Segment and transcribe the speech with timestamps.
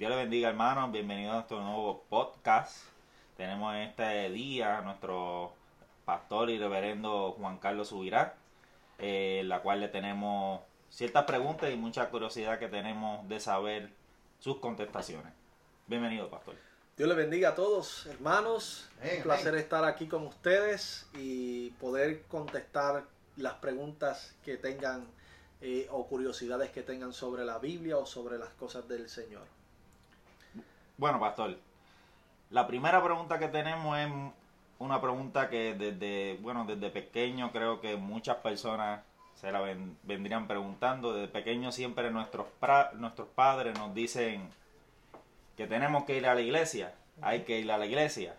[0.00, 2.86] Dios le bendiga hermanos, bienvenidos a nuestro nuevo podcast.
[3.36, 5.52] Tenemos en este día a nuestro
[6.06, 8.34] pastor y reverendo Juan Carlos Subirá,
[8.98, 13.90] eh, la cual le tenemos ciertas preguntas y mucha curiosidad que tenemos de saber
[14.38, 15.34] sus contestaciones.
[15.86, 16.54] Bienvenido, pastor.
[16.96, 18.88] Dios le bendiga a todos, hermanos.
[19.02, 23.04] Un placer estar aquí con ustedes y poder contestar
[23.36, 25.06] las preguntas que tengan
[25.60, 29.59] eh, o curiosidades que tengan sobre la Biblia o sobre las cosas del Señor.
[31.00, 31.56] Bueno, pastor,
[32.50, 34.10] la primera pregunta que tenemos es
[34.78, 39.00] una pregunta que desde, bueno, desde pequeño creo que muchas personas
[39.34, 39.62] se la
[40.02, 41.14] vendrían preguntando.
[41.14, 42.48] Desde pequeño siempre nuestros,
[42.96, 44.50] nuestros padres nos dicen
[45.56, 48.36] que tenemos que ir a la iglesia, hay que ir a la iglesia.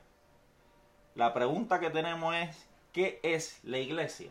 [1.15, 2.55] La pregunta que tenemos es,
[2.93, 4.29] ¿qué es la iglesia?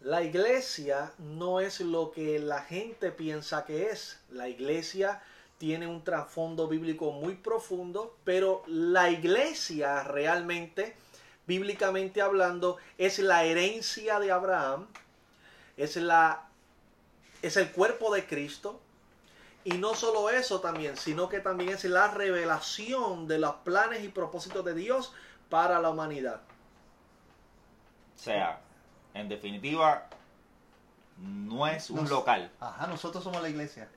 [0.00, 4.20] La iglesia no es lo que la gente piensa que es.
[4.28, 5.22] La iglesia
[5.60, 10.96] tiene un trasfondo bíblico muy profundo, pero la iglesia realmente,
[11.46, 14.86] bíblicamente hablando, es la herencia de Abraham,
[15.76, 16.48] es, la,
[17.42, 18.80] es el cuerpo de Cristo,
[19.62, 24.08] y no solo eso también, sino que también es la revelación de los planes y
[24.08, 25.12] propósitos de Dios
[25.50, 26.40] para la humanidad.
[28.16, 28.60] O sea,
[29.12, 30.06] en definitiva,
[31.18, 32.50] no es un local.
[32.60, 33.90] Ajá, nosotros somos la iglesia.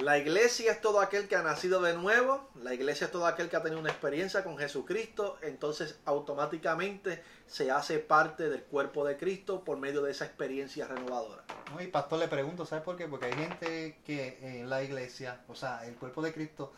[0.00, 3.48] La iglesia es todo aquel que ha nacido de nuevo, la iglesia es todo aquel
[3.48, 9.16] que ha tenido una experiencia con Jesucristo, entonces automáticamente se hace parte del cuerpo de
[9.16, 11.42] Cristo por medio de esa experiencia renovadora.
[11.72, 13.08] No, y pastor le pregunto, ¿sabes por qué?
[13.08, 16.72] Porque hay gente que en la iglesia, o sea, el cuerpo de Cristo,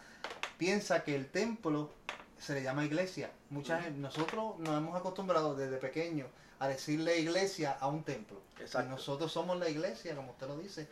[0.56, 1.90] piensa que el templo
[2.38, 3.30] se le llama iglesia.
[3.50, 6.28] Muchas, nosotros nos hemos acostumbrado desde pequeños
[6.60, 8.38] a decirle iglesia a un templo.
[8.60, 10.86] Y nosotros somos la iglesia, como usted lo dice.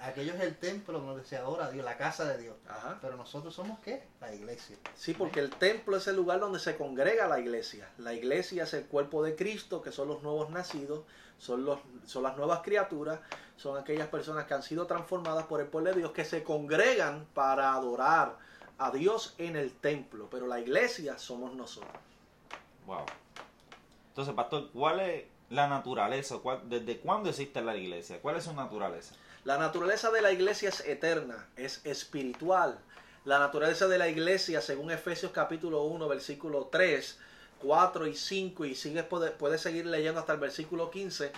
[0.00, 2.56] Aquello es el templo donde se adora a Dios, la casa de Dios.
[3.02, 4.02] Pero nosotros somos qué?
[4.22, 4.76] La iglesia.
[4.96, 7.90] Sí, porque el templo es el lugar donde se congrega la iglesia.
[7.98, 11.04] La iglesia es el cuerpo de Cristo, que son los nuevos nacidos,
[11.38, 13.20] son, los, son las nuevas criaturas,
[13.58, 17.26] son aquellas personas que han sido transformadas por el pueblo de Dios, que se congregan
[17.34, 18.38] para adorar
[18.78, 20.28] a Dios en el templo.
[20.30, 21.92] Pero la iglesia somos nosotros.
[22.86, 23.04] Wow.
[24.12, 26.36] Entonces, pastor, ¿cuál es la naturaleza?
[26.64, 28.20] ¿Desde cuándo existe la iglesia?
[28.20, 29.14] ¿Cuál es su naturaleza?
[29.44, 32.78] La naturaleza de la iglesia es eterna, es espiritual.
[33.24, 37.18] La naturaleza de la iglesia, según Efesios capítulo 1, versículo 3,
[37.62, 39.06] 4 y 5, y sigues,
[39.38, 41.32] puedes seguir leyendo hasta el versículo 15,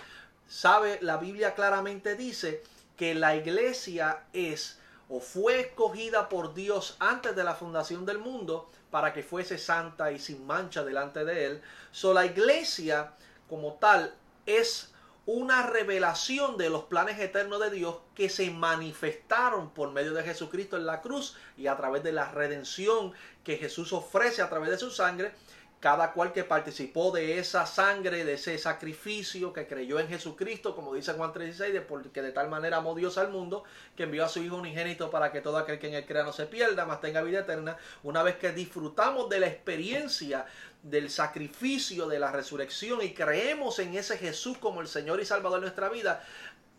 [0.45, 2.61] sabe, la Biblia claramente dice
[2.97, 4.79] que la iglesia es
[5.09, 10.11] o fue escogida por Dios antes de la fundación del mundo para que fuese santa
[10.11, 11.61] y sin mancha delante de él.
[11.91, 13.13] So la iglesia
[13.47, 14.13] como tal
[14.45, 14.91] es
[15.27, 20.77] una revelación de los planes eternos de Dios que se manifestaron por medio de Jesucristo
[20.77, 24.77] en la cruz y a través de la redención que Jesús ofrece a través de
[24.77, 25.33] su sangre
[25.79, 30.93] cada cual que participó de esa sangre, de ese sacrificio, que creyó en Jesucristo, como
[30.93, 33.63] dice Juan 3:16, porque de tal manera amó Dios al mundo,
[33.95, 36.33] que envió a su Hijo unigénito para que todo aquel que en él crea no
[36.33, 37.77] se pierda, mas tenga vida eterna.
[38.03, 40.45] Una vez que disfrutamos de la experiencia
[40.81, 45.59] del sacrificio, de la resurrección y creemos en ese Jesús como el Señor y Salvador
[45.59, 46.23] de nuestra vida,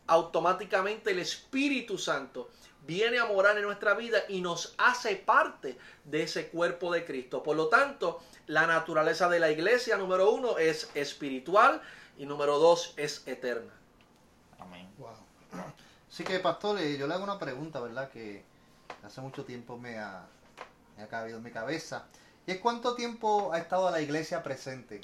[0.07, 2.51] automáticamente el Espíritu Santo
[2.87, 7.43] viene a morar en nuestra vida y nos hace parte de ese cuerpo de Cristo.
[7.43, 11.83] Por lo tanto, la naturaleza de la iglesia, número uno, es espiritual
[12.17, 13.73] y número dos, es eterna.
[14.59, 14.89] Amén.
[14.99, 15.15] Wow.
[16.11, 18.11] Así que, pastor, eh, yo le hago una pregunta, ¿verdad?
[18.11, 18.45] Que
[19.03, 20.27] hace mucho tiempo me ha,
[20.97, 22.07] me ha cabido en mi cabeza.
[22.47, 25.01] ¿Y es cuánto tiempo ha estado la iglesia presente?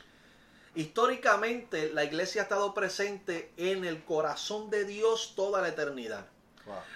[0.75, 6.25] Históricamente, la iglesia ha estado presente en el corazón de Dios toda la eternidad.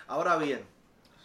[0.07, 0.65] Ahora bien,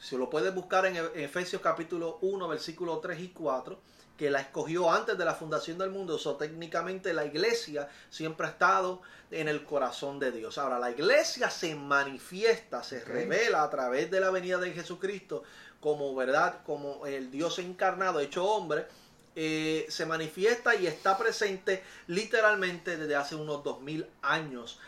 [0.01, 3.79] si lo puedes buscar en Efesios capítulo 1, versículo 3 y 4,
[4.17, 6.19] que la escogió antes de la fundación del mundo.
[6.23, 10.57] O técnicamente la iglesia siempre ha estado en el corazón de Dios.
[10.57, 15.43] Ahora, la iglesia se manifiesta, se revela a través de la venida de Jesucristo
[15.79, 18.87] como verdad, como el Dios encarnado, hecho hombre.
[19.35, 24.79] Eh, se manifiesta y está presente literalmente desde hace unos dos mil años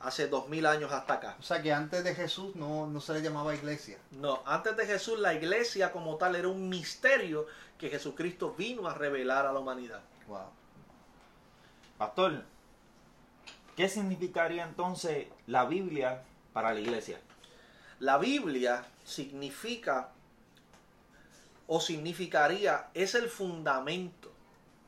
[0.00, 1.36] hace dos mil años hasta acá.
[1.38, 3.98] O sea que antes de Jesús no, no se le llamaba iglesia.
[4.12, 7.46] No, antes de Jesús la iglesia como tal era un misterio
[7.78, 10.00] que Jesucristo vino a revelar a la humanidad.
[10.26, 10.50] Wow.
[11.96, 12.44] Pastor,
[13.76, 16.22] ¿qué significaría entonces la Biblia
[16.52, 17.20] para la iglesia?
[18.00, 20.10] La Biblia significa
[21.66, 24.27] o significaría es el fundamento,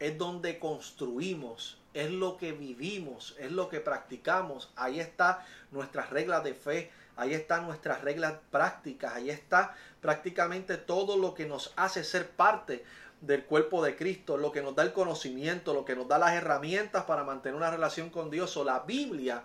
[0.01, 4.71] es donde construimos es lo que vivimos, es lo que practicamos.
[4.77, 11.17] Ahí está nuestras reglas de fe, ahí están nuestras reglas prácticas, ahí está prácticamente todo
[11.17, 12.85] lo que nos hace ser parte
[13.21, 16.33] del cuerpo de Cristo, lo que nos da el conocimiento, lo que nos da las
[16.33, 18.57] herramientas para mantener una relación con Dios.
[18.57, 19.43] O la Biblia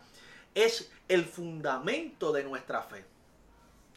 [0.54, 3.14] es el fundamento de nuestra fe.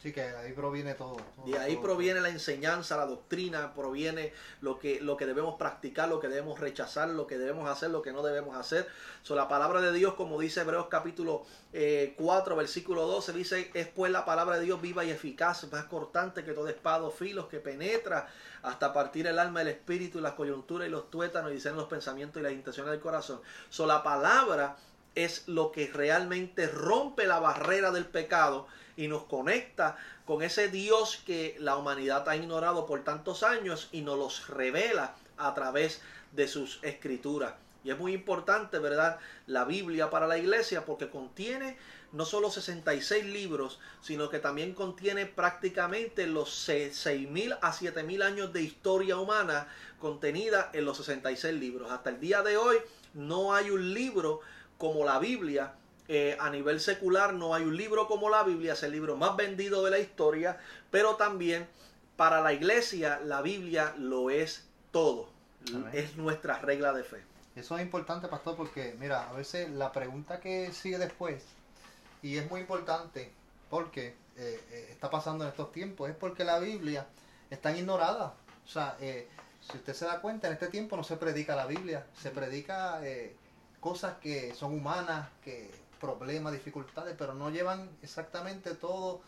[0.03, 1.17] Sí, que ahí proviene todo.
[1.45, 6.21] De ahí proviene la enseñanza, la doctrina, proviene lo que, lo que debemos practicar, lo
[6.21, 8.87] que debemos rechazar, lo que debemos hacer, lo que no debemos hacer.
[9.25, 13.89] So, la palabra de Dios, como dice Hebreos capítulo 4, eh, versículo 12, dice, es
[13.89, 17.59] pues la palabra de Dios viva y eficaz, más cortante que todo espado filos, que
[17.59, 18.29] penetra
[18.63, 22.39] hasta partir el alma, el espíritu, las coyunturas y los tuétanos, y dicen los pensamientos
[22.39, 23.41] y las intenciones del corazón.
[23.69, 24.77] So, la palabra
[25.25, 31.23] es lo que realmente rompe la barrera del pecado y nos conecta con ese Dios
[31.27, 36.47] que la humanidad ha ignorado por tantos años y nos los revela a través de
[36.47, 37.55] sus escrituras.
[37.85, 39.19] Y es muy importante, ¿verdad?
[39.47, 41.79] La Biblia para la iglesia porque contiene
[42.13, 48.63] no solo 66 libros, sino que también contiene prácticamente los 6.000 a 7.000 años de
[48.63, 49.69] historia humana
[50.01, 51.91] contenida en los 66 libros.
[51.91, 52.77] Hasta el día de hoy
[53.15, 54.41] no hay un libro
[54.79, 55.73] como la Biblia
[56.11, 59.37] eh, a nivel secular no hay un libro como la Biblia, es el libro más
[59.37, 60.59] vendido de la historia,
[60.91, 61.69] pero también
[62.17, 65.29] para la iglesia la Biblia lo es todo,
[65.93, 67.23] es nuestra regla de fe.
[67.57, 71.45] Eso es importante, pastor, porque mira, a veces la pregunta que sigue después,
[72.23, 73.31] y es muy importante
[73.69, 77.07] porque eh, eh, está pasando en estos tiempos, es porque la Biblia
[77.51, 78.33] está ignorada.
[78.65, 82.07] O sea, si usted se da cuenta, en este tiempo no se predica la Biblia,
[82.21, 83.01] se predica
[83.81, 85.71] cosas que son humanas, que
[86.01, 89.21] problemas, dificultades, pero no llevan exactamente todo,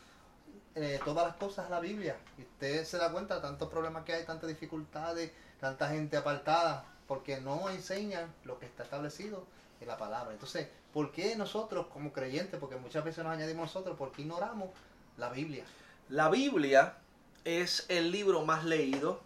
[0.75, 2.17] eh, todas las cosas a la Biblia.
[2.39, 6.85] Y usted se da cuenta de tantos problemas que hay, tantas dificultades, tanta gente apartada,
[7.07, 9.45] porque no enseñan lo que está establecido
[9.81, 10.33] en la palabra.
[10.33, 14.71] Entonces, ¿por qué nosotros como creyentes, porque muchas veces nos añadimos nosotros, ¿por qué ignoramos
[15.17, 15.65] la Biblia?
[16.09, 16.97] La Biblia
[17.45, 19.21] es el libro más leído,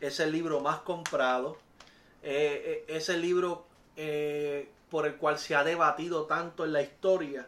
[0.00, 1.58] es el libro más comprado,
[2.22, 3.66] eh, eh, es el libro
[4.90, 7.46] por el cual se ha debatido tanto en la historia.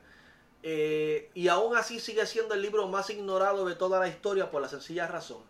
[0.62, 4.62] Eh, y aún así sigue siendo el libro más ignorado de toda la historia por
[4.62, 5.42] la sencilla razón.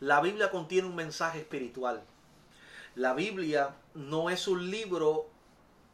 [0.00, 2.02] La Biblia contiene un mensaje espiritual.
[2.94, 5.26] La Biblia no es un libro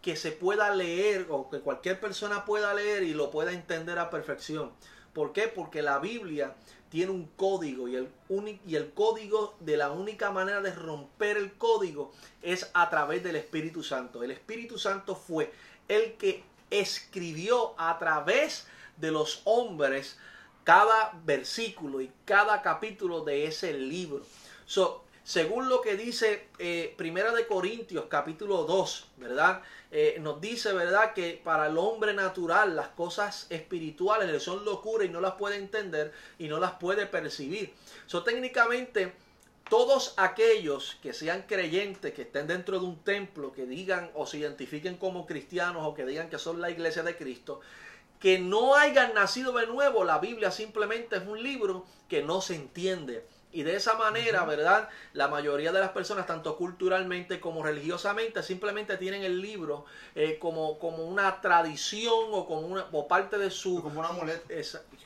[0.02, 4.10] que se pueda leer o que cualquier persona pueda leer y lo pueda entender a
[4.10, 4.70] perfección.
[5.12, 5.48] ¿Por qué?
[5.48, 6.54] Porque la Biblia
[6.90, 8.08] tiene un código y el,
[8.66, 13.36] y el código de la única manera de romper el código es a través del
[13.36, 14.22] Espíritu Santo.
[14.22, 15.52] El Espíritu Santo fue
[15.88, 18.66] el que escribió a través
[18.96, 20.18] de los hombres
[20.64, 24.24] cada versículo y cada capítulo de ese libro.
[25.24, 29.62] Según lo que dice eh, Primera de Corintios capítulo 2, ¿verdad?
[29.92, 31.12] Eh, nos dice, ¿verdad?
[31.12, 35.56] Que para el hombre natural las cosas espirituales le son locura y no las puede
[35.56, 37.74] entender y no las puede percibir.
[38.06, 39.12] So, técnicamente,
[39.68, 44.38] todos aquellos que sean creyentes, que estén dentro de un templo, que digan o se
[44.38, 47.60] identifiquen como cristianos o que digan que son la iglesia de Cristo,
[48.18, 52.54] que no hayan nacido de nuevo, la Biblia simplemente es un libro que no se
[52.54, 54.88] entiende y de esa manera, ¿verdad?
[55.12, 60.78] La mayoría de las personas, tanto culturalmente como religiosamente, simplemente tienen el libro eh, como,
[60.78, 63.82] como una tradición o como una o parte de su...
[63.82, 64.46] Como un amuleto.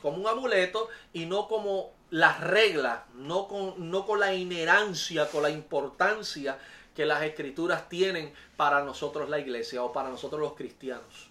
[0.01, 5.41] como un amuleto y no como las reglas, no con, no con la inherancia, con
[5.41, 6.59] la importancia
[6.95, 11.29] que las escrituras tienen para nosotros la iglesia o para nosotros los cristianos.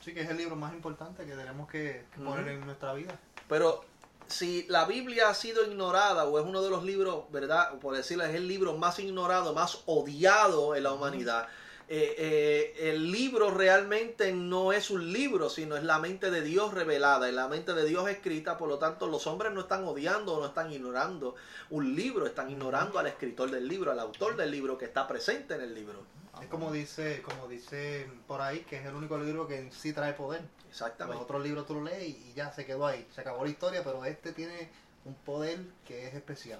[0.00, 3.18] Sí, que es el libro más importante que tenemos que, poner en nuestra vida.
[3.48, 3.84] Pero
[4.26, 7.78] si la Biblia ha sido ignorada o es uno de los libros, ¿verdad?
[7.78, 11.48] Por decirlo, es el libro más ignorado, más odiado en la humanidad.
[11.86, 16.72] Eh, eh, el libro realmente no es un libro, sino es la mente de Dios
[16.72, 20.34] revelada, es la mente de Dios escrita, por lo tanto los hombres no están odiando
[20.34, 21.34] o no están ignorando
[21.68, 25.54] un libro, están ignorando al escritor del libro, al autor del libro que está presente
[25.54, 26.00] en el libro.
[26.40, 29.92] Es como dice, como dice por ahí, que es el único libro que en sí
[29.92, 30.40] trae poder.
[30.74, 31.14] Exactamente.
[31.14, 33.84] Los otros libros tú lo lees y ya se quedó ahí, se acabó la historia,
[33.84, 34.68] pero este tiene
[35.04, 36.58] un poder que es especial.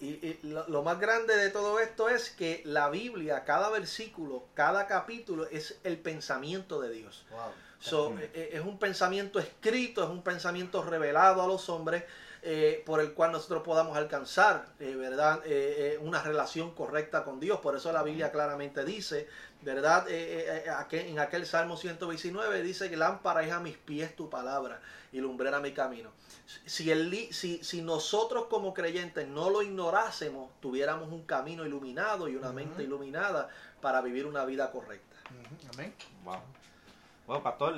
[0.00, 5.46] Y, lo, más grande de todo esto es que la Biblia, cada versículo, cada capítulo
[5.48, 7.26] es el pensamiento de Dios.
[7.30, 7.52] Wow.
[7.84, 12.04] E, e, es un pensamiento escrito, es un pensamiento revelado a los hombres
[12.44, 15.40] eh, por el cual nosotros podamos alcanzar, eh, ¿verdad?
[15.44, 17.60] Eh, una relación correcta con Dios.
[17.60, 19.28] Por eso la Biblia claramente dice,
[19.62, 20.06] ¿verdad?
[20.08, 24.80] en aquel Salmo 119 dice que lámpara es a mis pies tu palabra
[25.12, 26.10] y lumbrera mi camino.
[26.66, 32.34] Si, el, si, si nosotros como creyentes no lo ignorásemos, tuviéramos un camino iluminado y
[32.34, 33.48] una mente iluminada
[33.80, 35.16] para vivir una vida correcta.
[35.72, 35.94] Amén.
[36.24, 36.40] Wow.
[37.26, 37.74] Bueno, pastor,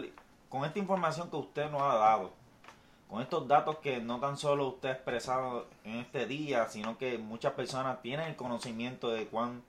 [0.48, 2.32] con esta información que usted nos ha dado,
[3.08, 7.18] con estos datos que no tan solo usted ha expresado en este día, sino que
[7.18, 9.62] muchas personas tienen el conocimiento de cuán,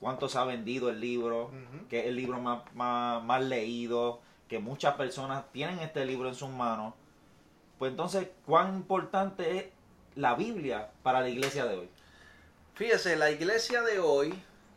[0.00, 1.50] cuánto se ha vendido el libro,
[1.90, 6.34] que es el libro más, más, más leído, que muchas personas tienen este libro en
[6.34, 6.94] sus manos,
[7.78, 9.64] pues entonces, ¿cuán importante es
[10.14, 11.88] la Biblia para la iglesia de hoy?
[12.74, 14.34] Fíjese, la iglesia de hoy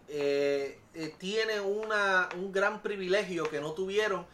[0.10, 4.26] eh, eh, tiene una, un gran privilegio que no tuvieron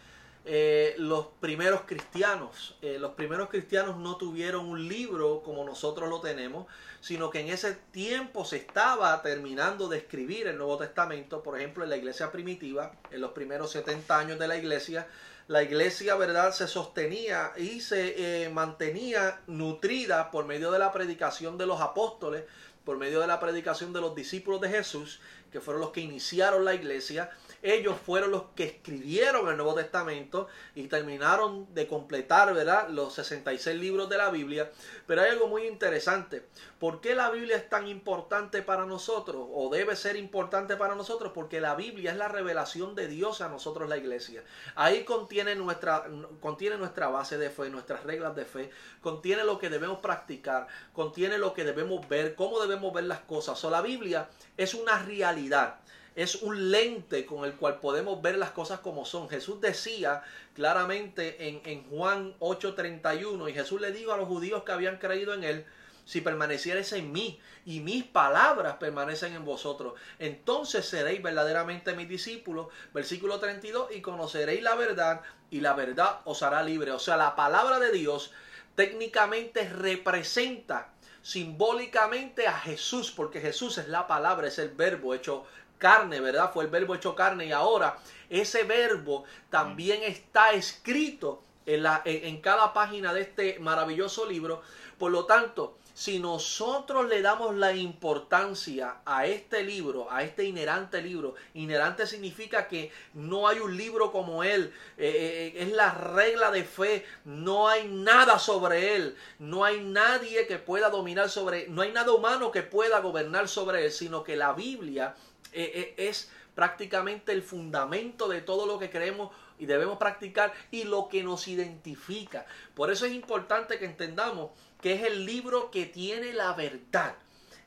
[0.46, 2.78] eh, los primeros cristianos.
[2.82, 6.68] Eh, los primeros cristianos no tuvieron un libro como nosotros lo tenemos,
[7.02, 11.44] sino que en ese tiempo se estaba terminando de escribir el Nuevo Testamento.
[11.44, 15.06] Por ejemplo, en la iglesia primitiva, en los primeros 70 años de la iglesia,
[15.50, 21.66] la iglesia, ¿verdad?, se sostenía y se mantenía nutrida por medio de la predicación de
[21.66, 22.46] los apóstoles,
[22.84, 25.20] por medio de la predicación de los discípulos de Jesús,
[25.52, 27.32] que fueron los que iniciaron la iglesia.
[27.64, 33.80] Ellos fueron los que escribieron el Nuevo Testamento y terminaron de completar, ¿verdad?, los 66
[33.80, 34.70] libros de la Biblia.
[35.08, 36.46] Pero hay algo muy interesante.
[36.78, 39.48] ¿Por qué la Biblia es tan importante para nosotros?
[39.54, 43.48] O debe ser importante para nosotros porque la Biblia es la revelación de Dios a
[43.48, 44.44] nosotros la iglesia.
[44.76, 46.04] Ahí contiene nuestra,
[46.42, 51.38] contiene nuestra base de fe, nuestras reglas de fe, contiene lo que debemos practicar, contiene
[51.38, 53.64] lo que debemos ver, cómo debemos ver las cosas.
[53.64, 54.28] O la Biblia
[54.58, 55.80] es una realidad.
[56.16, 59.30] Es un lente con el cual podemos ver las cosas como son.
[59.30, 64.72] Jesús decía claramente en, en Juan 8:31 y Jesús le dijo a los judíos que
[64.72, 65.66] habían creído en él,
[66.06, 72.68] si permaneciereis en mí y mis palabras permanecen en vosotros, entonces seréis verdaderamente mis discípulos.
[72.94, 76.92] Versículo 32, y conoceréis la verdad y la verdad os hará libre.
[76.92, 78.32] O sea, la palabra de Dios
[78.76, 80.90] técnicamente representa
[81.22, 85.46] simbólicamente a Jesús, porque Jesús es la palabra, es el verbo hecho
[85.84, 86.50] carne, ¿verdad?
[86.54, 87.98] Fue el verbo hecho carne y ahora
[88.30, 94.62] ese verbo también está escrito en, la, en, en cada página de este maravilloso libro.
[94.98, 101.02] Por lo tanto, si nosotros le damos la importancia a este libro, a este inherente
[101.02, 106.50] libro, inherente significa que no hay un libro como él, eh, eh, es la regla
[106.50, 111.82] de fe, no hay nada sobre él, no hay nadie que pueda dominar sobre, no
[111.82, 115.14] hay nada humano que pueda gobernar sobre él, sino que la Biblia
[115.54, 120.84] eh, eh, es prácticamente el fundamento de todo lo que creemos y debemos practicar y
[120.84, 122.46] lo que nos identifica.
[122.76, 127.16] Por eso es importante que entendamos que es el libro que tiene la verdad.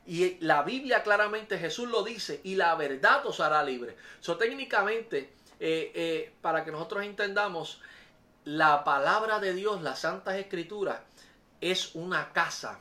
[0.05, 3.97] Y la Biblia claramente Jesús lo dice, y la verdad os hará libre.
[4.21, 7.81] So, técnicamente, eh, para que nosotros entendamos,
[8.45, 11.01] la palabra de Dios, las Santas Escrituras,
[11.59, 12.79] es una casa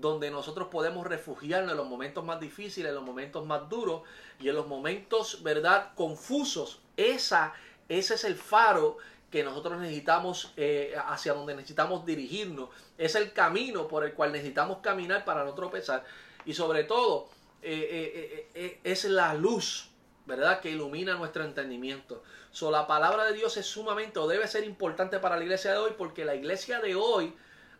[0.00, 4.02] donde nosotros podemos refugiarnos en los momentos más difíciles, en los momentos más duros
[4.38, 6.80] y en los momentos, ¿verdad?, confusos.
[6.96, 7.54] Esa,
[7.88, 8.98] ese es el faro
[9.30, 12.68] que nosotros necesitamos, eh, hacia donde necesitamos dirigirnos.
[12.98, 16.04] Es el camino por el cual necesitamos caminar para no tropezar.
[16.44, 17.28] Y sobre todo,
[17.62, 19.88] eh, eh, es la luz,
[20.26, 22.22] ¿verdad?, que ilumina nuestro entendimiento.
[22.50, 25.78] So, la palabra de Dios es sumamente, o debe ser importante para la iglesia de
[25.78, 27.34] hoy, porque la iglesia de hoy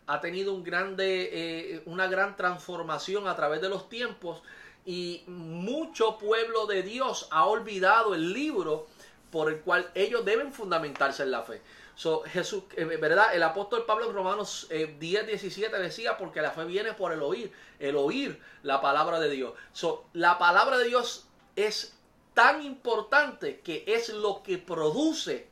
[0.07, 1.29] ha tenido un grande,
[1.75, 4.41] eh, una gran transformación a través de los tiempos
[4.85, 8.87] y mucho pueblo de Dios ha olvidado el libro
[9.31, 11.61] por el cual ellos deben fundamentarse en la fe.
[11.95, 13.35] So, Jesús, eh, ¿verdad?
[13.35, 17.21] El apóstol Pablo en Romanos eh, 10, 17 decía, porque la fe viene por el
[17.21, 19.53] oír, el oír la palabra de Dios.
[19.73, 21.97] So, la palabra de Dios es
[22.33, 25.49] tan importante que es lo que produce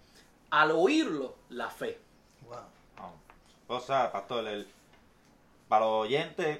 [0.51, 2.04] al oírlo la fe.
[3.67, 4.67] O sea, pastor, el,
[5.67, 6.59] para los oyentes,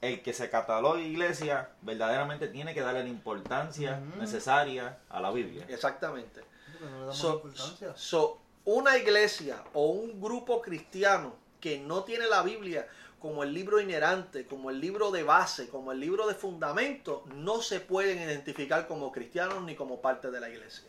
[0.00, 5.64] el que se catalogue iglesia verdaderamente tiene que darle la importancia necesaria a la Biblia.
[5.68, 6.42] Exactamente.
[6.80, 7.92] No le damos So, importancia.
[7.96, 12.86] so, una iglesia o un grupo cristiano que no tiene la Biblia
[13.18, 17.62] como el libro inherente, como el libro de base, como el libro de fundamento, no
[17.62, 20.88] se pueden identificar como cristianos ni como parte de la iglesia.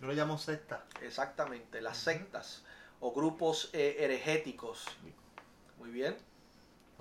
[0.00, 0.84] Yo lo llamo secta.
[1.02, 2.62] Exactamente, las sectas
[3.00, 4.86] o grupos eh, heregéticos.
[5.78, 6.16] Muy bien.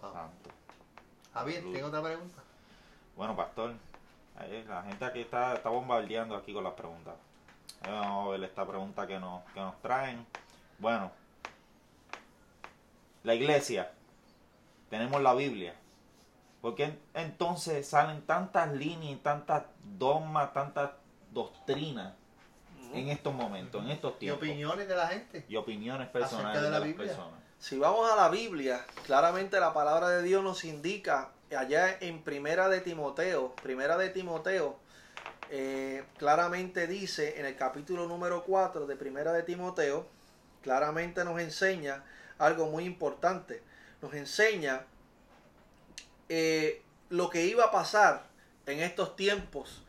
[0.01, 0.49] Santo.
[1.33, 1.73] Javier, Salud.
[1.73, 2.43] ¿tengo otra pregunta?
[3.15, 3.73] Bueno, pastor,
[4.67, 7.15] la gente aquí está, está bombardeando aquí con las preguntas.
[7.83, 10.25] Vamos a ver esta pregunta que nos, que nos traen.
[10.79, 11.11] Bueno,
[13.23, 13.91] la iglesia,
[14.89, 15.75] tenemos la Biblia.
[16.61, 20.91] ¿Por qué entonces salen tantas líneas, tantas dogmas, tantas
[21.31, 22.13] doctrinas
[22.93, 24.43] en estos momentos, en estos ¿Y tiempos?
[24.43, 25.45] opiniones de la gente?
[25.47, 27.07] Y opiniones personales de de, la las Biblia.
[27.07, 27.39] personas.
[27.59, 32.67] Si vamos a la Biblia, claramente la palabra de Dios nos indica allá en Primera
[32.69, 34.77] de Timoteo, Primera de Timoteo,
[35.49, 40.07] eh, claramente dice en el capítulo número 4 de Primera de Timoteo,
[40.61, 42.03] claramente nos enseña
[42.37, 43.61] algo muy importante.
[44.01, 44.85] Nos enseña
[46.29, 48.25] eh, lo que iba a pasar
[48.65, 49.83] en estos tiempos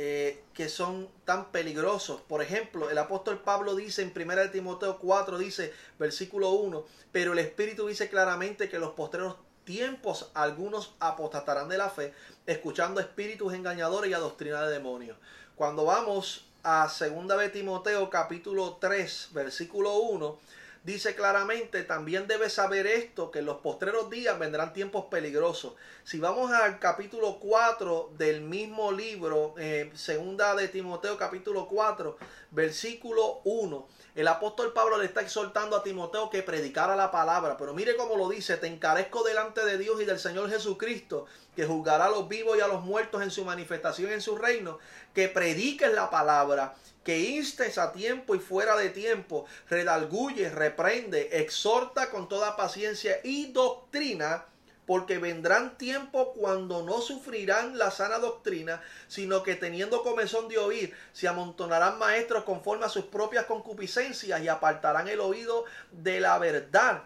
[0.00, 2.20] eh, que son tan peligrosos.
[2.20, 7.40] Por ejemplo, el apóstol Pablo dice en 1 Timoteo 4, dice, versículo 1, pero el
[7.40, 12.14] Espíritu dice claramente que los postreros tiempos algunos apostatarán de la fe,
[12.46, 15.18] escuchando espíritus engañadores y a doctrina de demonios.
[15.56, 20.38] Cuando vamos a 2 de Timoteo capítulo 3, versículo 1,
[20.84, 25.74] dice claramente, también debes saber esto, que en los postreros días vendrán tiempos peligrosos.
[26.04, 32.16] Si vamos al capítulo 4 del mismo libro, eh, segunda de Timoteo capítulo 4,
[32.50, 37.74] versículo 1, el apóstol Pablo le está exhortando a Timoteo que predicara la palabra, pero
[37.74, 41.26] mire cómo lo dice, te encarezco delante de Dios y del Señor Jesucristo,
[41.58, 44.78] que juzgará a los vivos y a los muertos en su manifestación en su reino,
[45.12, 52.10] que prediques la palabra, que instes a tiempo y fuera de tiempo, redalguye, reprende, exhorta
[52.10, 54.44] con toda paciencia y doctrina,
[54.86, 60.94] porque vendrán tiempos cuando no sufrirán la sana doctrina, sino que teniendo comezón de oír,
[61.12, 67.02] se amontonarán maestros conforme a sus propias concupiscencias y apartarán el oído de la verdad.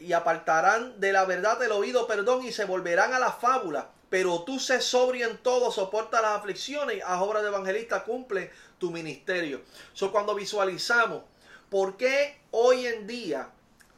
[0.00, 3.90] Y apartarán de la verdad el oído, perdón, y se volverán a la fábula.
[4.08, 8.90] Pero tú sé sobrio en todo, soporta las aflicciones, a obra de evangelista cumple tu
[8.90, 9.60] ministerio.
[9.92, 11.22] So, cuando visualizamos
[11.68, 13.50] por qué hoy en día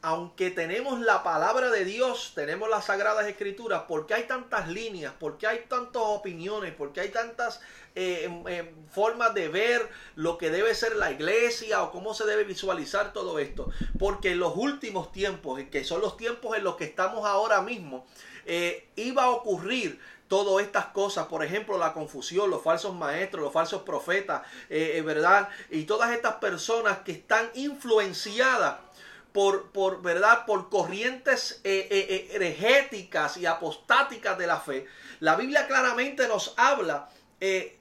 [0.02, 5.14] aunque tenemos la palabra de Dios, tenemos las sagradas escrituras, ¿por qué hay tantas líneas?
[5.18, 6.74] ¿Por qué hay tantas opiniones?
[6.74, 7.60] ¿Por qué hay tantas
[7.94, 13.12] eh, formas de ver lo que debe ser la iglesia o cómo se debe visualizar
[13.12, 13.70] todo esto?
[13.98, 18.06] Porque en los últimos tiempos, que son los tiempos en los que estamos ahora mismo,
[18.44, 23.52] eh, iba a ocurrir todas estas cosas, por ejemplo, la confusión, los falsos maestros, los
[23.52, 25.48] falsos profetas, eh, ¿verdad?
[25.70, 28.76] Y todas estas personas que están influenciadas
[29.32, 30.46] por, por, ¿verdad?
[30.46, 32.30] por corrientes eh,
[33.36, 34.86] y apostáticas de la fe.
[35.20, 37.08] La Biblia claramente nos habla,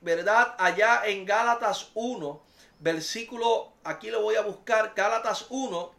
[0.01, 0.55] ¿verdad?
[0.57, 2.41] Allá en Gálatas 1,
[2.79, 5.93] versículo, aquí lo voy a buscar, Gálatas 1,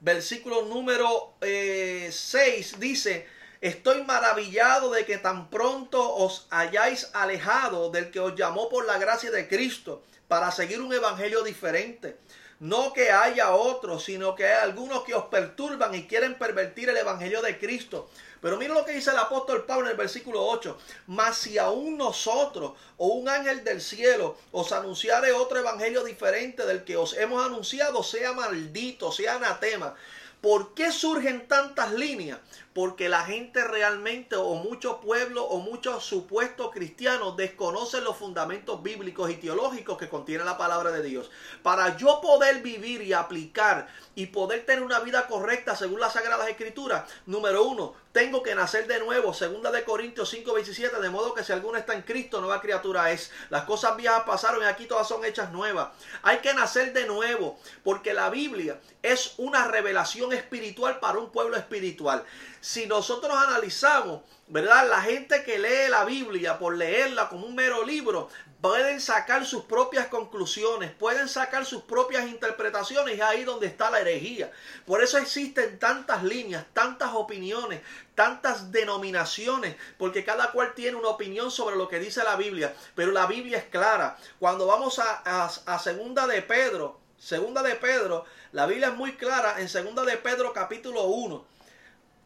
[0.00, 3.26] versículo número 6, dice,
[3.60, 8.96] Estoy maravillado de que tan pronto os hayáis alejado del que os llamó por la
[8.98, 12.16] gracia de Cristo para seguir un evangelio diferente
[12.60, 16.96] no que haya otros, sino que hay algunos que os perturban y quieren pervertir el
[16.98, 18.10] evangelio de Cristo.
[18.40, 20.76] Pero mira lo que dice el apóstol Pablo en el versículo 8.
[21.08, 26.84] Mas si aún nosotros o un ángel del cielo os anunciare otro evangelio diferente del
[26.84, 29.94] que os hemos anunciado, sea maldito, sea anatema.
[30.40, 32.38] ¿Por qué surgen tantas líneas?
[32.72, 39.30] Porque la gente realmente o muchos pueblos o muchos supuestos cristianos desconocen los fundamentos bíblicos
[39.30, 41.30] y teológicos que contiene la palabra de Dios.
[41.62, 46.48] Para yo poder vivir y aplicar y poder tener una vida correcta según las Sagradas
[46.48, 51.32] Escrituras, número uno, tengo que nacer de nuevo, segunda de Corintios 5, 27, de modo
[51.32, 53.30] que si alguno está en Cristo, nueva criatura es.
[53.50, 55.90] Las cosas viejas pasaron y aquí todas son hechas nuevas.
[56.22, 61.56] Hay que nacer de nuevo, porque la Biblia es una revelación espiritual para un pueblo
[61.56, 62.24] espiritual.
[62.60, 64.88] Si nosotros analizamos, ¿verdad?
[64.88, 68.28] La gente que lee la Biblia por leerla como un mero libro,
[68.60, 74.00] pueden sacar sus propias conclusiones, pueden sacar sus propias interpretaciones, y ahí donde está la
[74.00, 74.52] herejía.
[74.84, 77.80] Por eso existen tantas líneas, tantas opiniones,
[78.14, 83.12] tantas denominaciones, porque cada cual tiene una opinión sobre lo que dice la Biblia, pero
[83.12, 84.18] la Biblia es clara.
[84.38, 89.60] Cuando vamos a, a segunda de Pedro, segunda de Pedro, la Biblia es muy clara
[89.60, 91.46] en segunda de Pedro capítulo 1.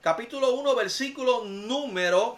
[0.05, 2.37] Capítulo 1, versículo número,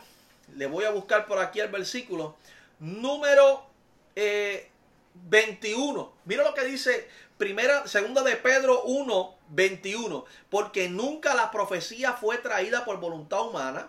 [0.54, 2.36] le voy a buscar por aquí el versículo,
[2.78, 3.66] número
[4.14, 6.00] 21.
[6.00, 10.24] Eh, Mira lo que dice primera, segunda de Pedro 1, 21.
[10.48, 13.88] Porque nunca la profecía fue traída por voluntad humana.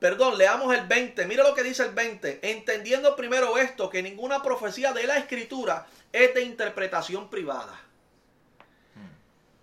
[0.00, 1.24] Perdón, leamos el 20.
[1.26, 2.40] Mira lo que dice el 20.
[2.50, 7.80] Entendiendo primero esto, que ninguna profecía de la escritura es de interpretación privada.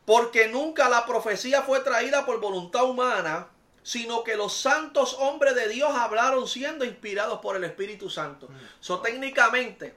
[0.06, 3.48] Porque nunca la profecía fue traída por voluntad humana,
[3.82, 8.48] sino que los santos hombres de Dios hablaron siendo inspirados por el Espíritu Santo.
[8.48, 8.56] Mm.
[8.80, 9.96] So, técnicamente,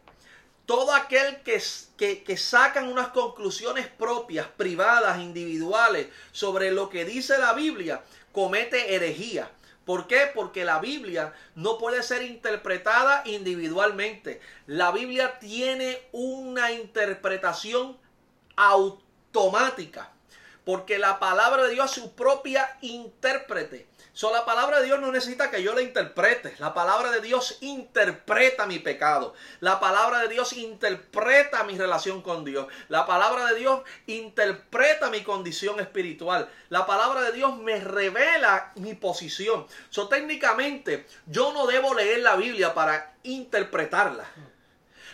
[0.67, 1.63] todo aquel que,
[1.97, 8.95] que, que, sacan unas conclusiones propias, privadas, individuales, sobre lo que dice la Biblia, comete
[8.95, 9.51] herejía.
[9.87, 10.31] ¿Por qué?
[10.35, 14.43] Porque la Biblia no puede ser interpretada individualmente.
[14.67, 17.97] La Biblia tiene una interpretación
[19.29, 20.11] automática.
[20.65, 23.89] Porque la palabra de Dios es su propia intérprete.
[24.13, 26.55] So, la palabra de Dios no necesita que yo la interprete.
[26.59, 29.33] La palabra de Dios interpreta mi pecado.
[29.61, 32.67] La palabra de Dios interpreta mi relación con Dios.
[32.89, 36.51] La palabra de Dios interpreta mi condición espiritual.
[36.69, 39.67] La palabra de Dios me revela mi posición.
[39.89, 44.25] So, técnicamente, yo no debo leer la Biblia para interpretarla.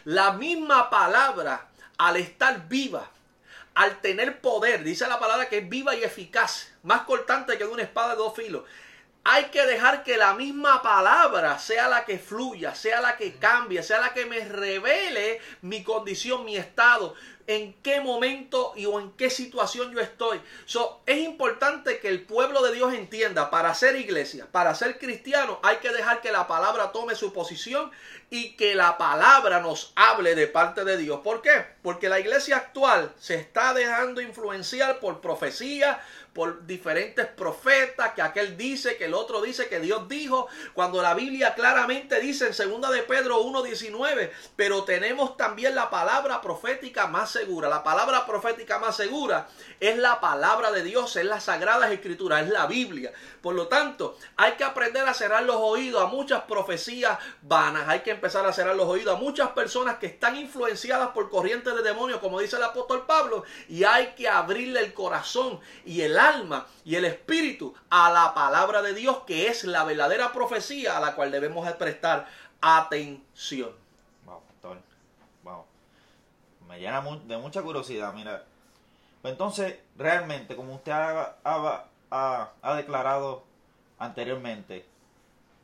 [0.05, 3.11] La misma palabra, al estar viva,
[3.75, 7.83] al tener poder, dice la palabra que es viva y eficaz, más cortante que una
[7.83, 8.65] espada de dos filos.
[9.27, 13.83] Hay que dejar que la misma palabra sea la que fluya, sea la que cambie,
[13.83, 17.15] sea la que me revele mi condición, mi estado,
[17.47, 20.41] en qué momento y o en qué situación yo estoy.
[20.65, 25.59] So, es importante que el pueblo de Dios entienda, para ser iglesia, para ser cristiano,
[25.63, 27.91] hay que dejar que la palabra tome su posición
[28.31, 31.21] y que la palabra nos hable de parte de Dios.
[31.23, 31.67] ¿Por qué?
[31.83, 36.01] Porque la iglesia actual se está dejando influenciar por profecía,
[36.35, 41.15] por diferentes profetas, que aquel dice, que el otro dice, que Dios dijo, cuando la
[41.15, 47.31] Biblia claramente dice en segunda de Pedro 1.19, pero tenemos también la palabra profética más
[47.31, 47.69] segura.
[47.69, 49.47] La palabra profética más segura
[49.79, 53.13] es la palabra de Dios, es la sagrada escritura, es la Biblia.
[53.41, 58.01] Por lo tanto, hay que aprender a cerrar los oídos a muchas profecías vanas, hay
[58.01, 61.83] que empezar a cerrar los oídos a muchas personas que están influenciadas por corrientes de
[61.83, 66.24] demonios, como dice el apóstol Pablo, y hay que abrirle el corazón y el alma
[66.85, 71.15] y el espíritu a la palabra de Dios, que es la verdadera profecía a la
[71.15, 72.27] cual debemos prestar
[72.61, 73.73] atención.
[74.25, 74.41] Wow.
[75.43, 75.65] Wow.
[76.69, 78.45] Me llena de mucha curiosidad, mira.
[79.23, 81.37] Pues entonces, realmente, como usted ha,
[82.11, 83.45] ha, declarado
[83.99, 84.87] anteriormente,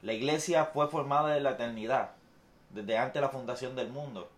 [0.02, 2.12] la iglesia fue formada en la eternidad,
[2.70, 4.30] desde antes de la fundación del mundo.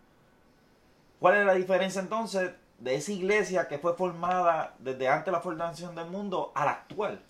[1.20, 2.52] ¿Cuál es la diferencia entonces
[2.82, 6.72] de esa iglesia que fue formada desde antes de la fundación del mundo a la
[6.72, 7.22] actual?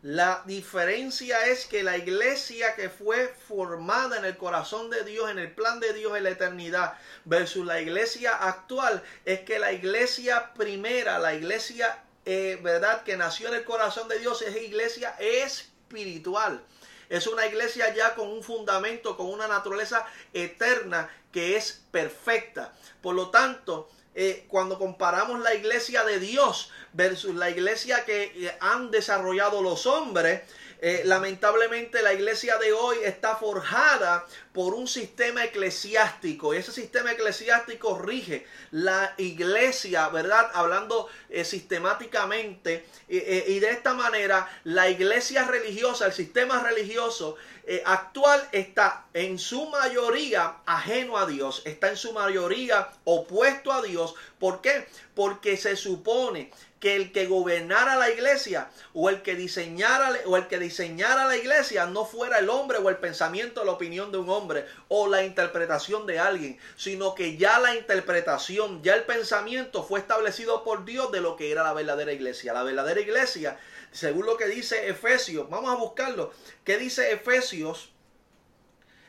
[0.00, 5.38] La diferencia es que la iglesia que fue formada en el corazón de Dios, en
[5.38, 10.54] el plan de Dios en la eternidad, versus la iglesia actual, es que la iglesia
[10.54, 16.62] primera, la iglesia, eh, ¿verdad?, que nació en el corazón de Dios, es iglesia espiritual.
[17.08, 22.72] Es una iglesia ya con un fundamento, con una naturaleza eterna que es perfecta.
[23.02, 23.88] Por lo tanto,
[24.20, 29.86] eh, cuando comparamos la iglesia de Dios versus la iglesia que eh, han desarrollado los
[29.86, 30.40] hombres,
[30.80, 37.12] eh, lamentablemente la iglesia de hoy está forjada por un sistema eclesiástico y ese sistema
[37.12, 40.50] eclesiástico rige la iglesia, ¿verdad?
[40.52, 41.08] Hablando
[41.44, 47.36] sistemáticamente y de esta manera la iglesia religiosa, el sistema religioso
[47.84, 54.14] actual está en su mayoría ajeno a Dios, está en su mayoría opuesto a Dios.
[54.38, 54.86] ¿Por qué?
[55.14, 56.50] Porque se supone
[56.80, 61.36] que el que gobernara la iglesia o el que diseñara o el que diseñara la
[61.36, 65.24] iglesia no fuera el hombre o el pensamiento la opinión de un hombre o la
[65.24, 71.10] interpretación de alguien, sino que ya la interpretación, ya el pensamiento fue establecido por Dios
[71.10, 72.52] de lo que era la verdadera iglesia.
[72.52, 73.58] La verdadera iglesia,
[73.92, 76.32] según lo que dice Efesios, vamos a buscarlo.
[76.64, 77.90] ¿Qué dice Efesios?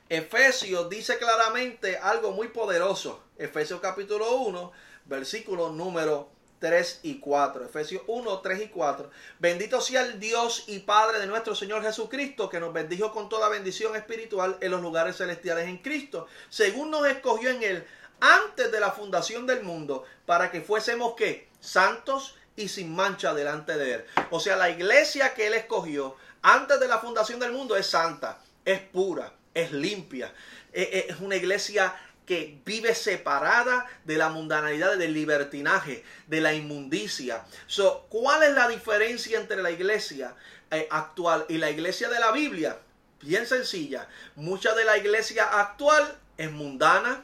[0.10, 3.24] Efesios dice claramente algo muy poderoso.
[3.38, 4.72] Efesios capítulo 1,
[5.06, 7.66] versículo número 3 y 4.
[7.66, 9.10] Efesios 1, 3 y 4.
[9.40, 13.50] Bendito sea el Dios y Padre de nuestro Señor Jesucristo, que nos bendijo con toda
[13.50, 17.88] bendición espiritual en los lugares celestiales en Cristo, según nos escogió en Él
[18.20, 23.78] antes de la fundación del mundo, para que fuésemos que santos y sin mancha delante
[23.78, 24.06] de Él.
[24.30, 28.40] O sea, la iglesia que Él escogió antes de la fundación del mundo es santa,
[28.64, 30.34] es pura, es limpia,
[30.72, 31.94] es una iglesia
[32.30, 37.44] que vive separada de la mundanalidad, del libertinaje, de la inmundicia.
[37.66, 40.36] So, ¿Cuál es la diferencia entre la iglesia
[40.70, 42.78] eh, actual y la iglesia de la Biblia?
[43.20, 44.08] Bien sencilla.
[44.36, 47.24] Mucha de la iglesia actual es mundana,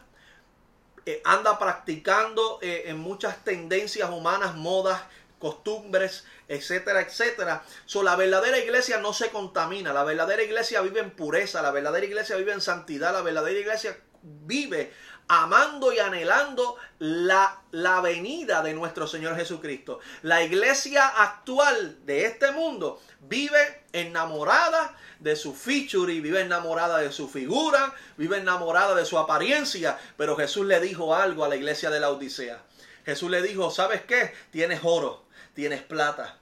[1.06, 5.04] eh, anda practicando eh, en muchas tendencias humanas, modas,
[5.46, 7.64] costumbres, etcétera, etcétera.
[7.86, 12.04] So, la verdadera iglesia no se contamina, la verdadera iglesia vive en pureza, la verdadera
[12.04, 14.92] iglesia vive en santidad, la verdadera iglesia vive
[15.28, 20.00] amando y anhelando la, la, venida de nuestro Señor Jesucristo.
[20.24, 27.30] La iglesia actual de este mundo vive enamorada de su feature, vive enamorada de su
[27.30, 32.00] figura, vive enamorada de su apariencia, pero Jesús le dijo algo a la iglesia de
[32.00, 32.64] la Odisea.
[33.06, 34.34] Jesús le dijo, ¿sabes qué?
[34.50, 35.25] Tienes oro,
[35.56, 36.38] tienes plata,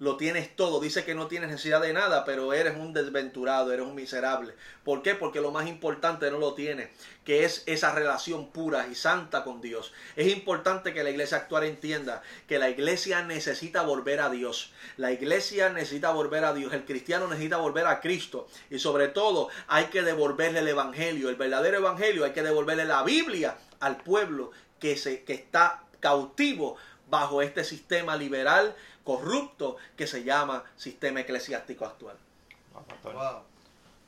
[0.00, 0.80] lo tienes todo.
[0.80, 4.54] Dice que no tienes necesidad de nada, pero eres un desventurado, eres un miserable.
[4.84, 5.14] ¿Por qué?
[5.14, 6.88] Porque lo más importante no lo tienes,
[7.24, 9.92] que es esa relación pura y santa con Dios.
[10.16, 14.72] Es importante que la iglesia actual entienda que la iglesia necesita volver a Dios.
[14.96, 16.72] La iglesia necesita volver a Dios.
[16.72, 18.48] El cristiano necesita volver a Cristo.
[18.70, 22.24] Y sobre todo hay que devolverle el Evangelio, el verdadero Evangelio.
[22.24, 26.76] Hay que devolverle la Biblia al pueblo que, se, que está cautivo
[27.10, 32.16] bajo este sistema liberal corrupto que se llama sistema eclesiástico actual.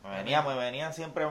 [0.04, 1.28] Me, venía, me venían siempre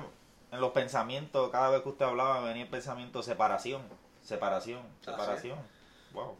[0.51, 3.81] en los pensamientos, cada vez que usted hablaba, me venía el pensamiento separación,
[4.23, 5.57] separación, separación.
[6.13, 6.35] Wow.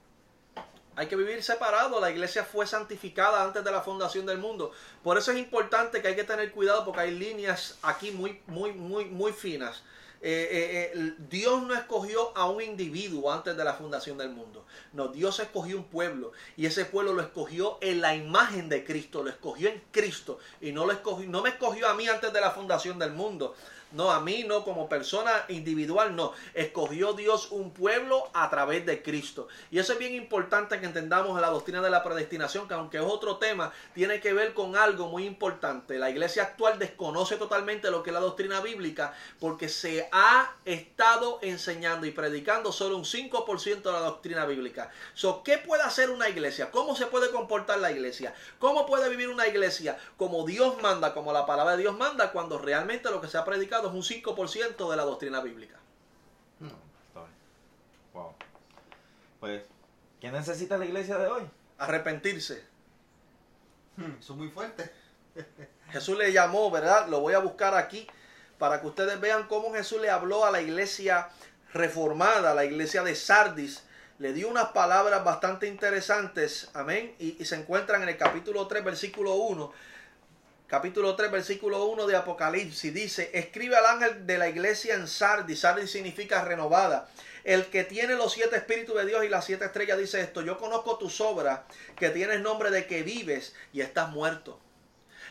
[0.96, 2.02] Hay que vivir separado.
[2.02, 4.72] La iglesia fue santificada antes de la fundación del mundo.
[5.04, 8.74] Por eso es importante que hay que tener cuidado porque hay líneas aquí muy, muy,
[8.74, 9.84] muy, muy finas
[10.22, 14.66] eh, eh, eh, Dios no escogió a un individuo antes de la fundación del mundo.
[14.92, 19.24] No, Dios escogió un pueblo y ese pueblo lo escogió en la imagen de Cristo,
[19.24, 22.42] lo escogió en Cristo y no lo escogió, no me escogió a mí antes de
[22.42, 23.56] la fundación del mundo.
[23.92, 26.34] No, a mí no, como persona individual, no.
[26.54, 29.48] Escogió Dios un pueblo a través de Cristo.
[29.72, 33.04] Y eso es bien importante que entendamos la doctrina de la predestinación, que aunque es
[33.04, 35.98] otro tema, tiene que ver con algo muy importante.
[35.98, 41.40] La iglesia actual desconoce totalmente lo que es la doctrina bíblica porque se ha estado
[41.42, 44.92] enseñando y predicando solo un 5% de la doctrina bíblica.
[45.44, 46.70] ¿Qué puede hacer una iglesia?
[46.70, 48.36] ¿Cómo se puede comportar la iglesia?
[48.60, 52.60] ¿Cómo puede vivir una iglesia como Dios manda, como la palabra de Dios manda, cuando
[52.60, 55.78] realmente lo que se ha predicado es un 5% de la doctrina bíblica.
[58.14, 58.34] Wow.
[59.40, 59.64] Pues,
[60.20, 61.44] ¿qué necesita la iglesia de hoy?
[61.78, 62.64] Arrepentirse.
[63.96, 64.90] Hmm, son muy fuertes.
[65.92, 67.08] Jesús le llamó, ¿verdad?
[67.08, 68.08] Lo voy a buscar aquí
[68.58, 71.30] para que ustedes vean cómo Jesús le habló a la iglesia
[71.74, 73.84] reformada, a la iglesia de Sardis.
[74.18, 78.84] Le dio unas palabras bastante interesantes, amén, y, y se encuentran en el capítulo 3,
[78.84, 79.72] versículo 1
[80.70, 85.62] capítulo 3, versículo 1 de Apocalipsis, dice, escribe al ángel de la iglesia en Sardis,
[85.62, 87.10] Sardis significa renovada,
[87.44, 90.60] el que tiene los siete espíritus de Dios y las siete estrellas dice esto, yo
[90.60, 91.62] conozco tus obras,
[91.98, 94.60] que tienes nombre de que vives y estás muerto.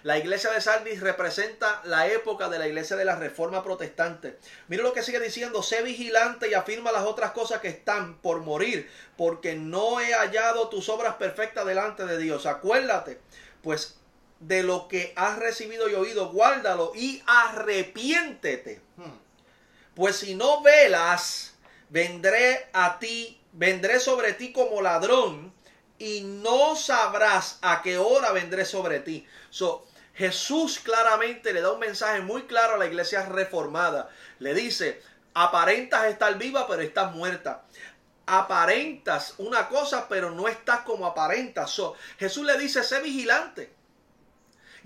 [0.02, 4.38] La iglesia de Sardis representa la época de la iglesia de la reforma protestante.
[4.66, 8.40] Mira lo que sigue diciendo, sé vigilante y afirma las otras cosas que están por
[8.40, 12.46] morir, porque no he hallado tus obras perfectas delante de Dios.
[12.46, 13.20] Acuérdate,
[13.62, 13.97] pues
[14.40, 18.80] de lo que has recibido y oído, guárdalo y arrepiéntete.
[18.96, 19.18] Hmm.
[19.94, 21.54] Pues si no velas,
[21.88, 25.52] vendré a ti, vendré sobre ti como ladrón
[25.98, 29.26] y no sabrás a qué hora vendré sobre ti.
[29.50, 34.08] So, Jesús claramente le da un mensaje muy claro a la iglesia reformada.
[34.38, 35.02] Le dice,
[35.34, 37.64] aparentas estar viva, pero estás muerta
[38.30, 41.70] aparentas una cosa, pero no estás como aparentas.
[41.70, 43.77] So, Jesús le dice, sé vigilante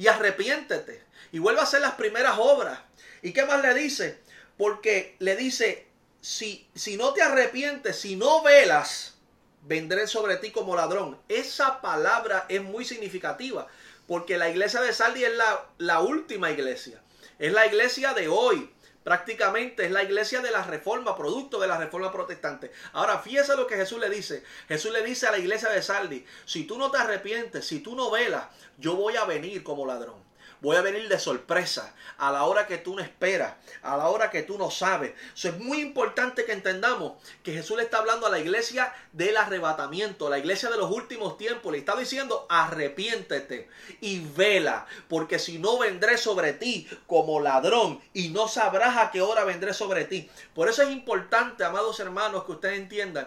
[0.03, 2.81] y arrepiéntete y vuelve a hacer las primeras obras.
[3.23, 4.19] ¿Y qué más le dice?
[4.59, 5.87] Porque le dice,
[6.21, 9.15] si, si no te arrepientes, si no velas,
[9.62, 11.21] vendré sobre ti como ladrón.
[11.29, 13.69] Esa palabra es muy significativa
[14.09, 17.01] porque la iglesia de Saldi es la, la última iglesia.
[17.38, 21.79] Es la iglesia de hoy prácticamente es la iglesia de la reforma, producto de la
[21.79, 22.73] reforma protestante.
[22.93, 24.43] Ahora, fíjese lo que Jesús le dice.
[24.69, 27.95] Jesús le dice a la iglesia de Saldi, si tú no te arrepientes, si tú
[27.97, 28.47] no velas,
[28.79, 30.32] yo voy a venir como ladrón.
[30.62, 34.31] Voy a venir de sorpresa, a la hora que tú no esperas, a la hora
[34.31, 35.12] que tú no sabes.
[35.35, 39.37] Eso es muy importante que entendamos que Jesús le está hablando a la iglesia del
[39.37, 41.72] arrebatamiento, la iglesia de los últimos tiempos.
[41.72, 43.68] Le está diciendo, arrepiéntete
[44.01, 49.20] y vela, porque si no vendré sobre ti como ladrón y no sabrás a qué
[49.20, 50.31] hora vendré sobre ti.
[50.55, 53.27] Por eso es importante, amados hermanos, que ustedes entiendan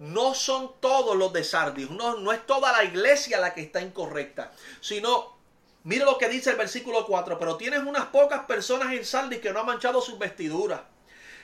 [0.00, 3.80] no son todos los de Sardis, no, no es toda la iglesia la que está
[3.80, 5.33] incorrecta, sino
[5.84, 9.52] Mira lo que dice el versículo 4, pero tienes unas pocas personas en Sardis que
[9.52, 10.80] no han manchado sus vestiduras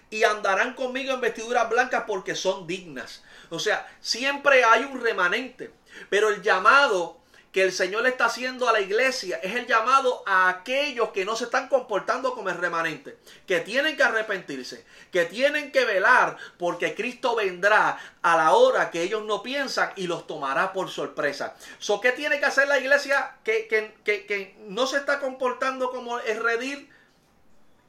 [0.08, 3.22] y andarán conmigo en vestiduras blancas porque son dignas.
[3.50, 5.70] O sea, siempre hay un remanente,
[6.08, 7.19] pero el llamado
[7.52, 11.24] que el Señor le está haciendo a la iglesia es el llamado a aquellos que
[11.24, 16.36] no se están comportando como el remanente, que tienen que arrepentirse, que tienen que velar
[16.58, 21.56] porque Cristo vendrá a la hora que ellos no piensan y los tomará por sorpresa.
[21.78, 25.90] So, ¿Qué tiene que hacer la iglesia que, que, que, que no se está comportando
[25.90, 26.88] como el redil,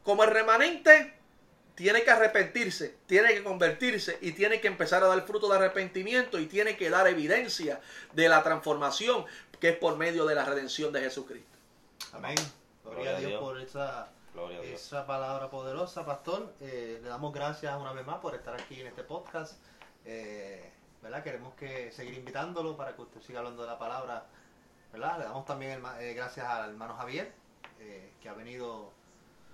[0.04, 1.22] como el remanente?
[1.82, 6.38] tiene que arrepentirse, tiene que convertirse y tiene que empezar a dar fruto de arrepentimiento
[6.40, 7.80] y tiene que dar evidencia
[8.14, 9.26] de la transformación
[9.62, 11.58] que es por medio de la redención de Jesucristo.
[12.12, 12.36] Amén.
[12.84, 14.10] Gloria, a Dios, por esa,
[14.64, 16.54] esa palabra poderosa, pastor.
[16.60, 19.54] Eh, le damos gracias una vez más por estar aquí en este podcast.
[20.04, 20.70] Eh,
[21.02, 21.24] ¿verdad?
[21.24, 24.26] Queremos que seguir invitándolo para que usted siga hablando de la palabra
[24.92, 25.20] ¿verdad?
[25.20, 27.32] Le damos también el eh, gracias al hermano Javier,
[27.80, 28.92] eh, que ha venido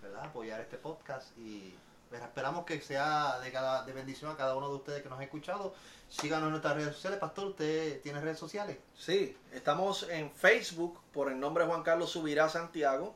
[0.02, 0.22] ¿verdad?
[0.22, 1.76] a apoyar este podcast y
[2.12, 5.24] esperamos que sea de, cada, de bendición a cada uno de ustedes que nos ha
[5.24, 5.74] escuchado.
[6.10, 7.20] Síganos en nuestras redes sociales.
[7.20, 8.78] Pastor, ¿usted tiene redes sociales?
[8.96, 13.15] Sí, estamos en Facebook por el nombre Juan Carlos Subirá Santiago.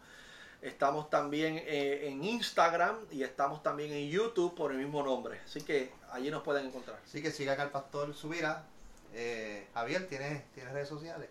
[0.61, 5.39] Estamos también eh, en Instagram y estamos también en YouTube por el mismo nombre.
[5.43, 6.99] Así que allí nos pueden encontrar.
[7.03, 8.65] Así que sigan al Pastor Subira.
[9.13, 11.29] Eh, Javier, ¿tiene, ¿tiene redes sociales?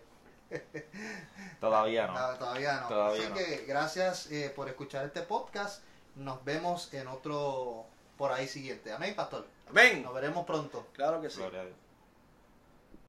[1.59, 2.13] Todavía no.
[2.13, 2.87] No, todavía no.
[2.87, 3.35] Todavía Así no.
[3.35, 5.81] que gracias eh, por escuchar este podcast.
[6.15, 7.85] Nos vemos en otro
[8.17, 8.91] por ahí siguiente.
[8.91, 9.45] Amén, Pastor.
[9.69, 10.03] Amén.
[10.03, 10.87] Nos veremos pronto.
[10.93, 11.37] Claro que sí.
[11.37, 11.75] Gloria a Dios.